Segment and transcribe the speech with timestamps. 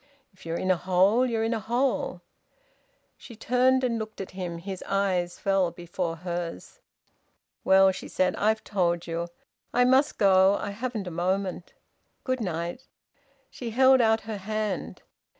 [0.33, 2.21] "If you're in a hole, you're in a hole."
[3.17, 4.57] She turned and looked at him.
[4.57, 6.79] His eyes fell before hers.
[7.63, 8.35] "Well," she said.
[8.37, 9.27] "I've told you.
[9.71, 10.55] I must go.
[10.57, 11.75] I haven't a moment.
[12.23, 12.87] Good night."
[13.51, 15.03] She held out her hand.